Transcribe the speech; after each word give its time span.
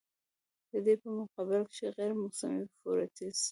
د 0.71 0.73
دې 0.85 0.93
پۀ 1.01 1.09
مقابله 1.19 1.61
کښې 1.69 1.87
غېر 1.97 2.11
موسمي 2.21 2.63
فروټس 2.77 3.39